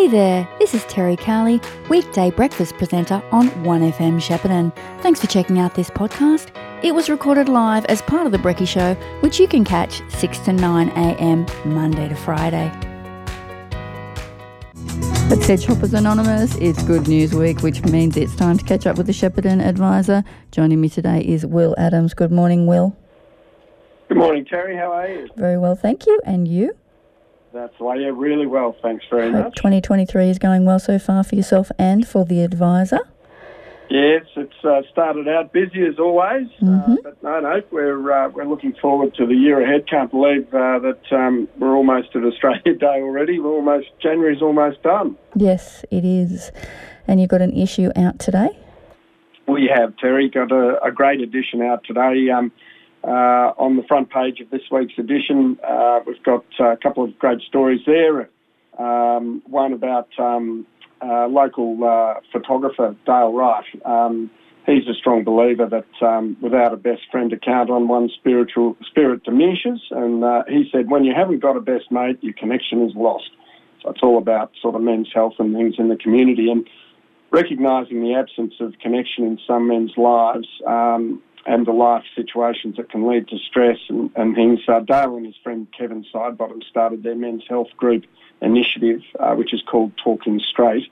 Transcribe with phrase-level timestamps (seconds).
[0.00, 4.74] Hey there, this is Terry Carley, weekday breakfast presenter on 1FM Shepparton.
[5.02, 6.48] Thanks for checking out this podcast.
[6.82, 10.38] It was recorded live as part of The Brecky Show, which you can catch 6
[10.38, 12.72] to 9am Monday to Friday.
[15.28, 18.96] But said Shoppers Anonymous, it's Good News Week, which means it's time to catch up
[18.96, 20.24] with the Shepparton advisor.
[20.50, 22.14] Joining me today is Will Adams.
[22.14, 22.96] Good morning, Will.
[24.08, 24.78] Good morning, Terry.
[24.78, 25.28] How are you?
[25.36, 26.22] Very well, thank you.
[26.24, 26.74] And you?
[27.52, 28.76] That's why, yeah, really well.
[28.80, 29.54] Thanks very Hope much.
[29.56, 33.00] 2023 is going well so far for yourself and for the advisor.
[33.88, 36.92] Yes, it's uh, started out busy as always, Mhm.
[36.92, 39.88] uh, but no, no, we're uh, we're looking forward to the year ahead.
[39.88, 43.40] Can't believe uh, that um, we're almost at Australia Day already.
[43.40, 45.16] We're almost January's almost done.
[45.34, 46.52] Yes, it is.
[47.08, 48.50] And you've got an issue out today?
[49.48, 52.30] We have Terry got a, a great edition out today.
[52.30, 52.52] Um,
[53.02, 57.18] uh, on the front page of this week's edition, uh, we've got a couple of
[57.18, 58.28] great stories there.
[58.78, 60.66] Um, one about um,
[61.02, 63.64] uh, local uh, photographer Dale Wright.
[63.84, 64.30] Um,
[64.66, 68.76] he's a strong believer that um, without a best friend to count on, one's spiritual
[68.86, 69.80] spirit diminishes.
[69.90, 73.30] And uh, he said, when you haven't got a best mate, your connection is lost.
[73.82, 76.50] So it's all about sort of men's health and things in the community.
[76.50, 76.68] And
[77.30, 82.90] recognising the absence of connection in some men's lives um, and the life situations that
[82.90, 84.60] can lead to stress and, and things.
[84.68, 88.04] Uh, Dale and his friend Kevin Sidebottom started their men's health group
[88.42, 90.90] initiative, uh, which is called Talking Straight.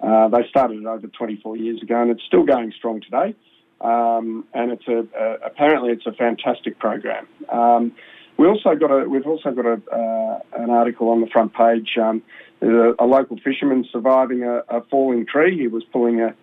[0.00, 3.34] Uh, they started it over 24 years ago, and it's still going strong today.
[3.80, 5.06] Um, and it's a,
[5.44, 7.26] apparently it's a fantastic program.
[7.48, 7.92] Um,
[8.36, 11.96] we also got a we've also got a, uh, an article on the front page.
[12.00, 12.22] Um,
[12.60, 15.58] a, a local fisherman surviving a, a falling tree.
[15.58, 16.34] He was pulling a,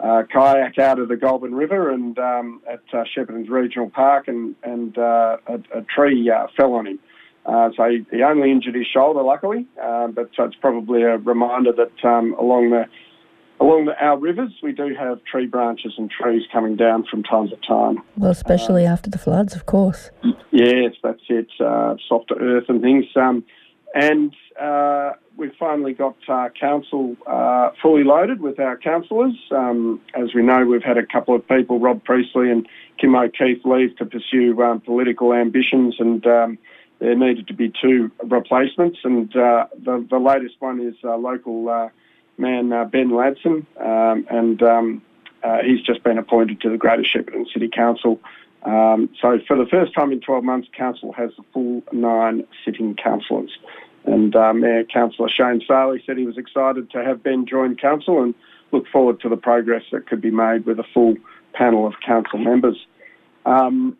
[0.00, 4.54] a kayak out of the Goulburn River and um, at uh, Shepparton's Regional Park, and
[4.62, 6.98] and uh, a, a tree uh, fell on him.
[7.46, 11.18] Uh, so he, he only injured his shoulder, luckily, uh, but so it's probably a
[11.18, 12.86] reminder that um, along the
[13.60, 17.48] along the, our rivers we do have tree branches and trees coming down from time
[17.48, 18.02] to time.
[18.16, 20.10] Well, especially after the floods, of course.
[20.50, 21.48] Yes, that's it.
[21.60, 23.04] Uh, softer earth and things.
[23.14, 23.44] Um,
[23.94, 25.12] and uh,
[25.44, 29.34] we've finally got uh, council uh, fully loaded with our councillors.
[29.50, 32.66] Um, as we know, we've had a couple of people, Rob Priestley and
[32.98, 36.58] Kim O'Keefe, leave to pursue um, political ambitions, and um,
[36.98, 39.00] there needed to be two replacements.
[39.04, 41.88] And uh, the, the latest one is local uh,
[42.38, 45.02] man uh, Ben Ladson, um, and um,
[45.42, 48.18] uh, he's just been appointed to the Greater Shepparton City Council.
[48.62, 52.96] Um, so for the first time in 12 months, council has the full nine sitting
[52.96, 53.50] councillors.
[54.04, 58.22] And uh, Mayor Councillor Shane Sali said he was excited to have Ben join council
[58.22, 58.34] and
[58.70, 61.16] look forward to the progress that could be made with a full
[61.54, 62.86] panel of council members.
[63.46, 63.96] Um,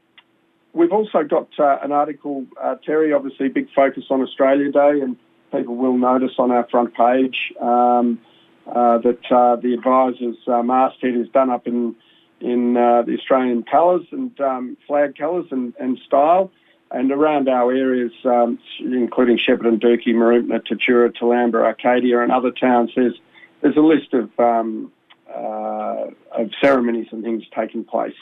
[0.72, 5.16] we've also got uh, an article, uh, Terry, obviously big focus on Australia Day, and
[5.52, 8.20] people will notice on our front page um,
[8.66, 11.94] uh, that uh, the advisor's uh, masthead is done up in
[12.40, 16.50] in the Australian colours and um, flag colours and, and style.
[16.94, 22.92] And around our areas, um, including Shepparton, Dookie, Mooroopna, Tatura, Toolamba, Arcadia, and other towns,
[22.94, 23.18] there's
[23.60, 24.92] there's a list of um,
[25.28, 28.14] uh, of ceremonies and things taking place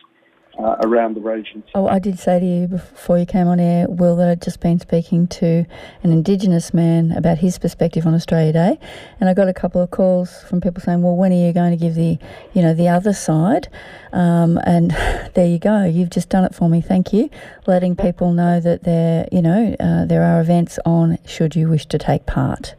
[0.58, 1.62] uh, around the region.
[1.74, 4.60] Oh, I did say to you before you came on air, Will, that I'd just
[4.60, 5.64] been speaking to
[6.02, 8.78] an Indigenous man about his perspective on Australia Day,
[9.20, 11.70] and I got a couple of calls from people saying, "Well, when are you going
[11.70, 12.18] to give the,
[12.52, 13.68] you know, the other side?"
[14.12, 14.90] Um, and
[15.34, 15.84] there you go.
[15.84, 16.80] You've just done it for me.
[16.80, 17.30] Thank you,
[17.66, 21.86] letting people know that there, you know, uh, there are events on should you wish
[21.86, 22.74] to take part.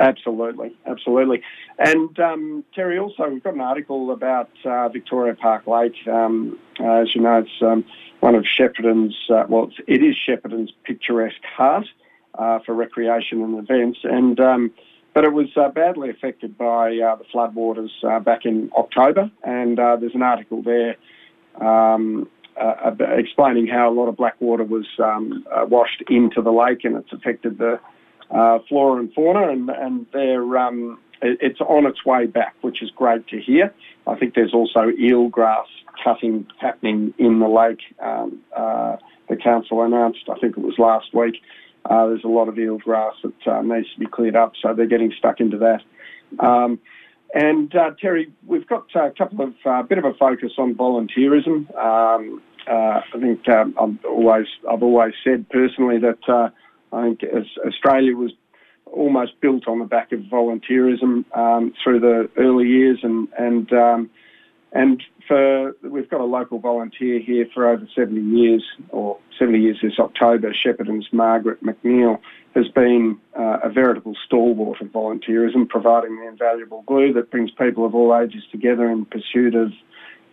[0.00, 1.42] Absolutely, absolutely.
[1.78, 5.94] And um, Terry, also we've got an article about uh, Victoria Park Lake.
[6.08, 7.84] Um, uh, as you know, it's um,
[8.20, 11.86] one of Shepparton's, uh, well, it's, it is Shepparton's picturesque heart
[12.38, 13.98] uh, for recreation and events.
[14.02, 14.70] And um,
[15.12, 17.90] but it was uh, badly affected by uh, the floodwaters
[18.24, 19.30] back in October.
[19.44, 20.96] And there's an article there
[21.60, 22.26] um,
[23.18, 27.12] explaining how a lot of black water was um, washed into the lake, and it's
[27.12, 27.80] affected the
[28.68, 32.90] flora and fauna, and, and they're, um, it- it's on its way back, which is
[32.90, 33.72] great to hear.
[34.06, 35.66] I think there's also eelgrass
[36.02, 37.80] cutting happening in the lake.
[38.00, 38.96] Um, uh,
[39.28, 41.36] the council announced, I think it was last week,
[41.88, 44.86] uh, there's a lot of eelgrass that uh, needs to be cleared up, so they're
[44.86, 45.82] getting stuck into that.
[46.44, 46.78] Um,
[47.34, 51.72] and uh, Terry, we've got a couple of uh, bit of a focus on volunteerism.
[51.76, 56.50] Um, uh, I think um, I've always I've always said personally that uh,
[56.92, 58.32] I think as Australia was
[58.86, 64.10] almost built on the back of volunteerism um, through the early years, and and um,
[64.72, 69.78] and for we've got a local volunteer here for over 70 years, or 70 years
[69.82, 70.52] this October.
[70.52, 72.20] Shepparton's Margaret McNeil
[72.54, 77.86] has been uh, a veritable stalwart of volunteerism, providing the invaluable glue that brings people
[77.86, 79.72] of all ages together in pursuit of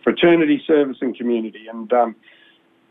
[0.02, 1.66] fraternity, service, and community.
[1.68, 2.16] And um,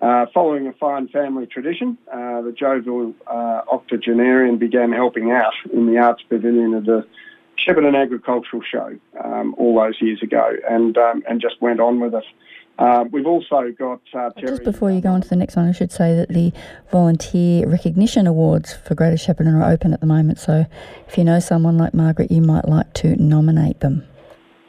[0.01, 5.87] uh, following a fine family tradition, uh, the jovial uh, octogenarian began helping out in
[5.87, 7.05] the arts pavilion of the
[7.57, 12.13] Shepparton Agricultural Show um, all those years ago, and um, and just went on with
[12.13, 12.23] it.
[12.79, 15.71] Uh, we've also got uh, Just before you go on to the next one, I
[15.71, 16.53] should say that the
[16.91, 20.37] Volunteer Recognition Awards for Greater Shepparton are open at the moment.
[20.37, 20.67] So
[21.07, 24.07] if you know someone like Margaret, you might like to nominate them.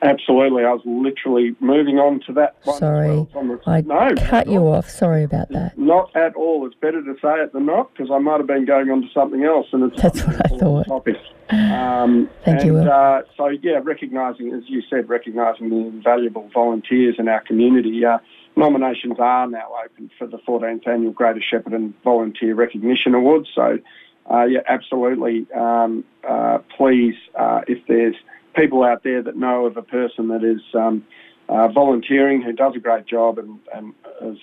[0.03, 0.65] Absolutely.
[0.65, 2.79] I was literally moving on to that one.
[2.79, 3.27] Sorry.
[3.35, 3.61] Well.
[3.67, 4.89] I no, cut you off.
[4.89, 5.77] Sorry about that.
[5.77, 6.67] Not at all.
[6.67, 9.09] It's better to say it than not because I might have been going on to
[9.13, 9.67] something else.
[9.73, 10.87] and it's That's what I thought.
[10.87, 11.17] Topic.
[11.51, 12.77] Um, Thank and, you.
[12.77, 18.05] Uh, so, yeah, recognising, as you said, recognising the invaluable volunteers in our community.
[18.05, 18.19] Uh,
[18.55, 23.49] nominations are now open for the 14th Annual Greater Shepparton Volunteer Recognition Awards.
[23.55, 23.79] So,
[24.31, 25.47] uh, yeah, absolutely.
[25.55, 28.17] Um, uh, please, uh, if there's
[28.59, 31.05] people out there that know of a person that is um,
[31.49, 34.37] uh, volunteering who does a great job, and, and as,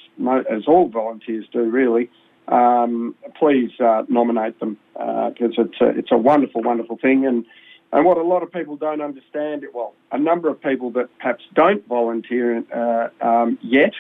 [0.50, 2.10] as all volunteers do, really,
[2.48, 7.26] um, please uh, nominate them because uh, it's a, it's a wonderful, wonderful thing.
[7.26, 7.46] And
[7.94, 11.44] and what a lot of people don't understand, well, a number of people that perhaps
[11.54, 13.94] don't volunteer uh, um, yet,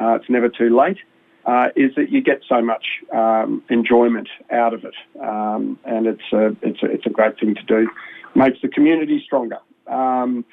[0.00, 0.98] uh, it's never too late,
[1.46, 6.32] uh, is that you get so much um, enjoyment out of it, um, and it's
[6.32, 7.88] a, it's a, it's a great thing to do
[8.34, 9.58] makes the community stronger.
[9.86, 10.44] Um,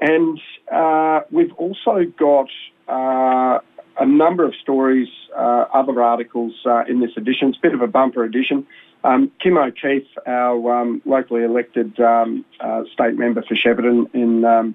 [0.00, 0.40] and
[0.72, 2.48] uh, we've also got
[2.88, 3.60] uh,
[3.98, 7.48] a number of stories, uh, other articles uh, in this edition.
[7.48, 8.66] It's a bit of a bumper edition.
[9.04, 14.74] Um, Kim O'Keefe, our um, locally elected um, uh, state member for Shepparton, in, um,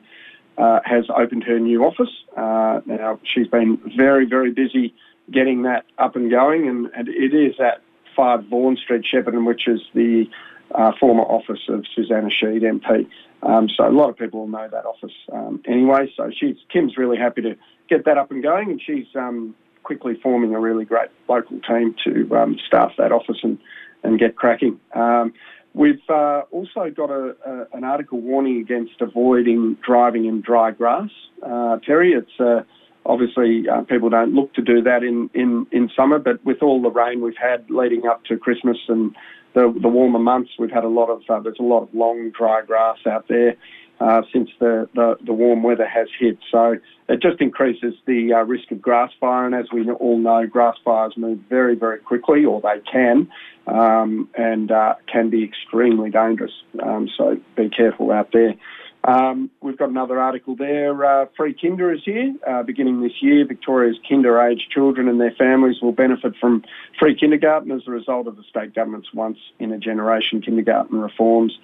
[0.57, 2.11] uh, has opened her new office.
[2.35, 4.93] now, she's been very, very busy
[5.31, 7.81] getting that up and going, and, and it is at
[8.15, 10.25] 5 Vaughan Street, Shepparton, which is the
[10.73, 13.07] uh, former office of Suzanna Sheed MP.
[13.43, 16.11] Um, so a lot of people will know that office um, anyway.
[16.15, 17.55] So she's Kim's really happy to
[17.89, 21.95] get that up and going, and she's um, quickly forming a really great local team
[22.05, 23.59] to um, staff that office and,
[24.03, 24.79] and get cracking.
[24.95, 25.33] Um,
[25.73, 31.09] we've uh, also got a, a, an article warning against avoiding driving in dry grass.
[31.41, 32.61] Uh, Terry, it's uh,
[33.05, 36.81] obviously uh, people don't look to do that in, in, in summer, but with all
[36.81, 39.15] the rain we've had leading up to Christmas and
[39.53, 42.31] the, the warmer months, we've had a lot of uh, there's a lot of long
[42.31, 43.55] dry grass out there
[43.99, 46.37] uh, since the, the, the warm weather has hit.
[46.51, 46.77] So
[47.07, 50.75] it just increases the uh, risk of grass fire, and as we all know, grass
[50.83, 53.29] fires move very very quickly, or they can,
[53.67, 56.53] um, and uh, can be extremely dangerous.
[56.81, 58.55] Um, so be careful out there.
[59.05, 61.03] Um, we've got another article there.
[61.03, 62.33] Uh, Free Kinder is here.
[62.47, 66.63] Uh, beginning this year, Victoria's kinder-aged children and their families will benefit from
[66.99, 71.57] free kindergarten as a result of the state government's once-in-a-generation kindergarten reforms.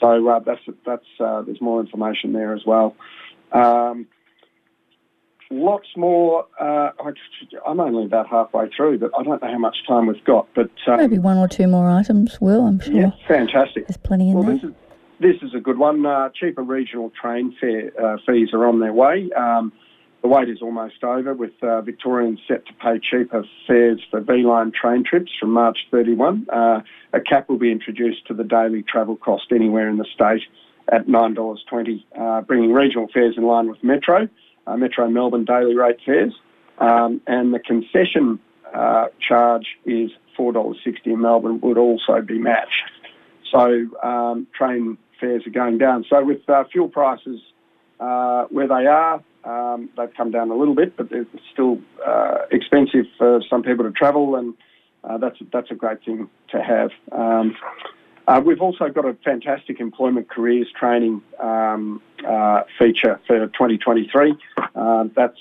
[0.00, 2.94] So uh, that's that's uh, there's more information there as well.
[3.50, 4.06] Um,
[5.50, 6.46] lots more.
[6.60, 6.90] Uh,
[7.66, 10.48] I'm only about halfway through, but I don't know how much time we've got.
[10.54, 12.40] But um, maybe one or two more items.
[12.40, 12.94] Will I'm sure.
[12.94, 13.88] Yeah, fantastic.
[13.88, 14.72] There's plenty in well, there.
[15.18, 16.04] This is a good one.
[16.04, 19.30] Uh, cheaper regional train fare uh, fees are on their way.
[19.32, 19.72] Um,
[20.20, 24.72] the wait is almost over, with uh, Victorians set to pay cheaper fares for V/Line
[24.72, 26.46] train trips from March 31.
[26.52, 26.80] Uh,
[27.14, 30.42] a cap will be introduced to the daily travel cost anywhere in the state
[30.92, 34.28] at $9.20, uh, bringing regional fares in line with Metro,
[34.66, 36.34] uh, Metro Melbourne daily rate fares.
[36.78, 38.38] Um, and the concession
[39.26, 42.82] charge is $4.60 in Melbourne would also be matched.
[43.56, 46.04] So um, train fares are going down.
[46.10, 47.40] So with uh, fuel prices
[47.98, 52.38] uh, where they are, um, they've come down a little bit, but they're still uh,
[52.50, 54.54] expensive for some people to travel, and
[55.04, 56.90] uh, that's that's a great thing to have.
[57.12, 57.56] Um,
[58.26, 64.34] uh, we've also got a fantastic employment careers training um, uh, feature for 2023.
[65.14, 65.38] that's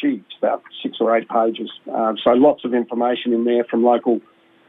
[0.00, 1.70] gee, it's about six or eight pages.
[1.84, 4.20] so lots of information in there from local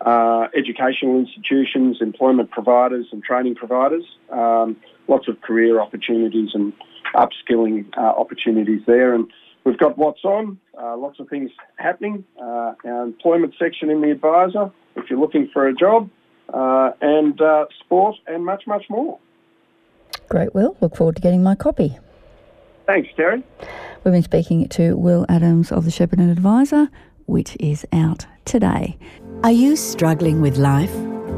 [0.01, 4.03] uh, educational institutions, employment providers and training providers.
[4.31, 4.77] Um,
[5.07, 6.73] lots of career opportunities and
[7.15, 9.13] upskilling uh, opportunities there.
[9.13, 9.31] And
[9.63, 12.23] we've got what's on, uh, lots of things happening.
[12.39, 16.09] Uh, our employment section in the advisor, if you're looking for a job,
[16.53, 19.19] uh, and uh, sport and much, much more.
[20.29, 20.77] Great, Will.
[20.81, 21.97] Look forward to getting my copy.
[22.85, 23.43] Thanks, Terry.
[24.03, 26.89] We've been speaking to Will Adams of the Shepparton Adviser,
[27.25, 28.97] which is out today.
[29.43, 30.91] Are you struggling with life?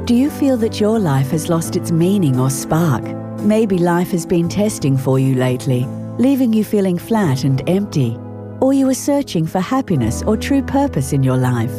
[0.06, 3.04] Do you feel that your life has lost its meaning or spark?
[3.42, 5.86] Maybe life has been testing for you lately.
[6.20, 8.18] leaving you feeling flat and empty,
[8.60, 11.72] or you are searching for happiness or true purpose in your life.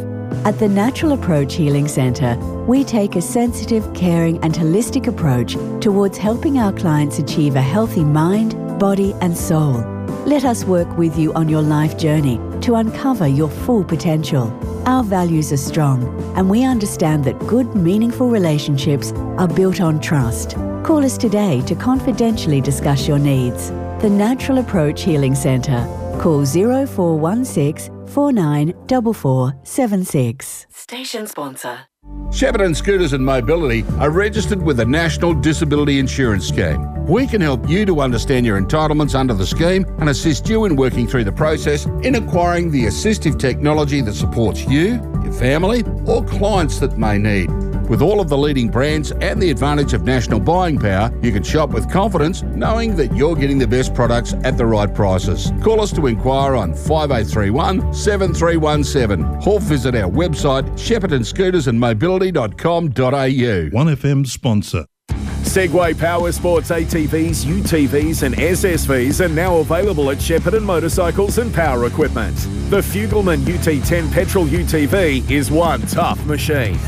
[0.47, 2.37] At the Natural Approach Healing Centre,
[2.67, 8.05] we take a sensitive, caring, and holistic approach towards helping our clients achieve a healthy
[8.05, 9.85] mind, body, and soul.
[10.25, 14.49] Let us work with you on your life journey to uncover your full potential.
[14.87, 16.03] Our values are strong,
[16.37, 20.57] and we understand that good, meaningful relationships are built on trust.
[20.83, 23.71] Call us today to confidentially discuss your needs.
[24.01, 25.85] The Natural Approach Healing Centre.
[26.19, 30.67] Call 0416 494476.
[30.71, 31.90] Station sponsor.
[32.29, 37.05] Shepparton Scooters and Mobility are registered with the National Disability Insurance Scheme.
[37.07, 40.77] We can help you to understand your entitlements under the scheme and assist you in
[40.77, 46.25] working through the process in acquiring the assistive technology that supports you, your family, or
[46.25, 47.51] clients that may need.
[47.91, 51.43] With all of the leading brands and the advantage of national buying power, you can
[51.43, 55.51] shop with confidence knowing that you're getting the best products at the right prices.
[55.61, 62.93] Call us to inquire on 5831 7317 or visit our website sheppartonscootersandmobility.com.au.
[62.93, 64.87] 1FM sponsor.
[65.11, 71.87] Segway Power Sports ATVs, UTVs, and SSVs are now available at Shepparton Motorcycles and Power
[71.87, 72.37] Equipment.
[72.71, 76.79] The Fugleman UT10 petrol UTV is one tough machine.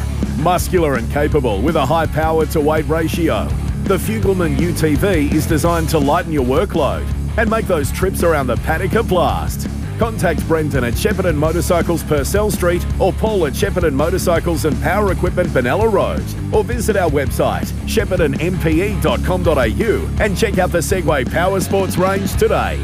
[0.42, 3.46] Muscular and capable with a high power to weight ratio.
[3.84, 7.06] The Fugleman UTV is designed to lighten your workload
[7.38, 9.68] and make those trips around the paddock a blast.
[10.00, 15.48] Contact Brendan at Shepparton Motorcycles Purcell Street or Paul at Shepparton Motorcycles and Power Equipment
[15.50, 22.32] Benalla Road or visit our website sheppartonmpe.com.au and check out the Segway Power Sports range
[22.32, 22.80] today.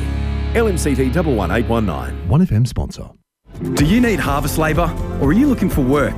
[0.54, 2.28] LMCT 11819.
[2.28, 3.10] 1FM sponsor.
[3.74, 6.14] Do you need harvest labour or are you looking for work?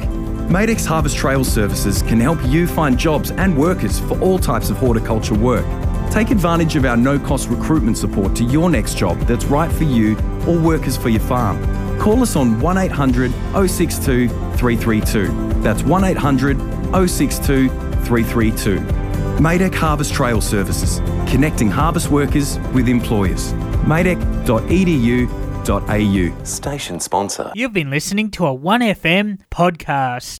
[0.50, 4.76] Madec Harvest Trail Services can help you find jobs and workers for all types of
[4.78, 5.64] horticulture work.
[6.10, 9.84] Take advantage of our no cost recruitment support to your next job that's right for
[9.84, 10.16] you
[10.48, 11.62] or workers for your farm.
[12.00, 13.30] Call us on 1800
[13.70, 15.28] 062 332.
[15.62, 16.58] That's 1800
[17.08, 18.80] 062 332.
[19.40, 20.98] Madec Harvest Trail Services,
[21.30, 23.52] connecting harvest workers with employers.
[23.86, 25.40] madec.edu.au.
[26.44, 27.52] Station sponsor.
[27.54, 30.24] You've been listening to a 1FM podcast.